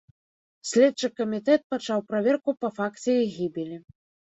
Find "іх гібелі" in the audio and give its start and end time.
3.23-3.81